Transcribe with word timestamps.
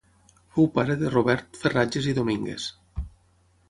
Fou 0.55 0.69
pare 0.77 0.95
de 1.03 1.13
Robert 1.13 1.61
Ferratges 1.63 2.11
i 2.11 2.19
Domínguez. 2.23 2.71